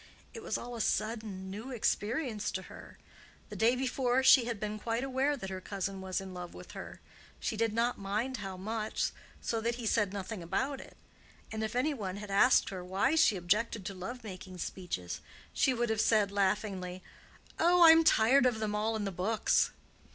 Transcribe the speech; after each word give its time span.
It 0.33 0.41
was 0.41 0.57
all 0.57 0.75
a 0.75 0.81
sudden, 0.81 1.51
new 1.51 1.69
experience 1.69 2.49
to 2.53 2.63
her. 2.63 2.97
The 3.49 3.55
day 3.55 3.75
before 3.75 4.23
she 4.23 4.45
had 4.45 4.59
been 4.59 4.79
quite 4.79 5.03
aware 5.03 5.37
that 5.37 5.51
her 5.51 5.61
cousin 5.61 6.01
was 6.01 6.19
in 6.19 6.33
love 6.33 6.55
with 6.55 6.71
her; 6.71 6.99
she 7.39 7.55
did 7.55 7.71
not 7.71 7.99
mind 7.99 8.37
how 8.37 8.57
much, 8.57 9.11
so 9.41 9.61
that 9.61 9.75
he 9.75 9.85
said 9.85 10.11
nothing 10.11 10.41
about 10.41 10.81
it; 10.81 10.97
and 11.51 11.63
if 11.63 11.75
any 11.75 11.93
one 11.93 12.17
had 12.17 12.31
asked 12.31 12.69
her 12.69 12.83
why 12.83 13.13
she 13.13 13.35
objected 13.35 13.85
to 13.85 13.93
love 13.93 14.23
making 14.23 14.57
speeches, 14.57 15.21
she 15.53 15.71
would 15.71 15.91
have 15.91 16.01
said, 16.01 16.31
laughingly, 16.31 17.03
"Oh 17.59 17.83
I 17.83 17.91
am 17.91 18.03
tired 18.03 18.47
of 18.47 18.57
them 18.59 18.73
all 18.73 18.95
in 18.95 19.05
the 19.05 19.11
books." 19.11 19.69